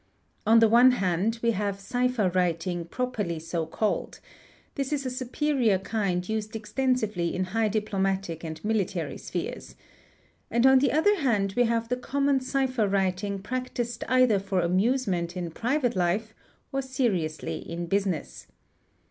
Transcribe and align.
On 0.47 0.57
the 0.57 0.67
one 0.67 0.93
hand 0.93 1.37
we 1.43 1.51
have 1.51 1.79
cipher 1.79 2.31
writing 2.33 2.85
properly 2.85 3.37
so 3.37 3.67
called; 3.67 4.19
this 4.73 4.91
is 4.91 5.05
a 5.05 5.11
superior 5.11 5.77
kind 5.77 6.27
used 6.27 6.55
extensively 6.55 7.35
in 7.35 7.43
high 7.53 7.67
diplomatic 7.67 8.43
and_ 8.43 8.59
military 8.65 9.17
spheres: 9.19 9.75
and 10.49 10.65
on 10.65 10.79
the 10.79 10.91
other 10.91 11.17
hand 11.17 11.53
we 11.55 11.65
have 11.65 11.87
the 11.89 11.97
common 11.97 12.39
cipher 12.39 12.87
writing 12.87 13.37
practised 13.37 14.03
either 14.07 14.39
for 14.39 14.61
amusement 14.61 15.37
in 15.37 15.51
private 15.51 15.95
life 15.95 16.33
or 16.71 16.81
seriously 16.81 17.59
in_ 17.59 17.85
business. 17.87 18.47